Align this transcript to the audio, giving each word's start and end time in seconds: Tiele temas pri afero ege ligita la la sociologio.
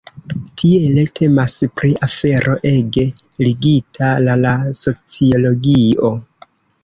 Tiele 0.59 1.01
temas 1.17 1.53
pri 1.79 1.91
afero 2.07 2.55
ege 2.71 3.03
ligita 3.47 4.09
la 4.29 4.37
la 4.47 4.55
sociologio. 4.83 6.11